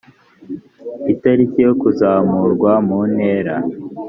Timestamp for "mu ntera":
2.87-3.55